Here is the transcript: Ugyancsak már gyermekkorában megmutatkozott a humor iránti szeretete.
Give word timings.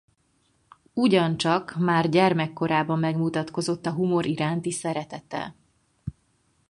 Ugyancsak 0.93 1.75
már 1.79 2.09
gyermekkorában 2.09 2.99
megmutatkozott 2.99 3.85
a 3.85 3.91
humor 3.91 4.25
iránti 4.25 4.71
szeretete. 4.71 5.55